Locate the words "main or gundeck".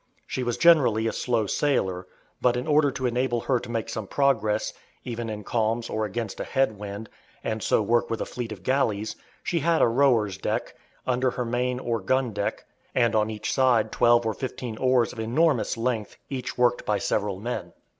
11.45-12.65